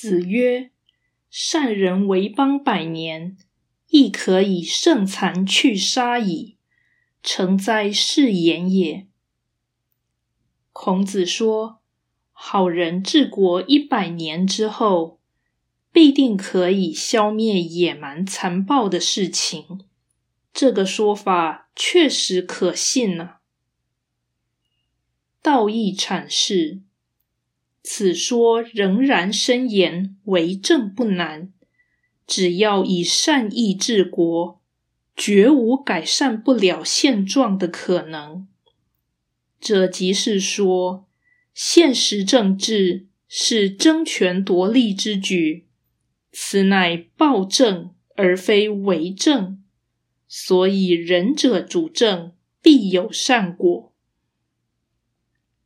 [0.00, 0.70] 子曰
[1.28, 3.36] ：“善人为邦百年，
[3.88, 6.56] 亦可以胜残去杀矣。
[7.20, 9.08] 诚哉，是言也！”
[10.70, 11.82] 孔子说，
[12.30, 15.18] 好人治国一百年之后，
[15.90, 19.80] 必定可以消灭野蛮残暴的事情。
[20.52, 23.38] 这个说法确实可信呢。
[25.42, 26.82] 道义阐释。
[27.82, 31.52] 此说仍然深言为政不难，
[32.26, 34.60] 只要以善意治国，
[35.16, 38.46] 绝无改善不了现状的可能。
[39.60, 41.08] 这即是说，
[41.54, 45.66] 现实政治是争权夺利之举，
[46.30, 49.62] 此乃暴政而非为政，
[50.28, 53.87] 所以仁者主政必有善果。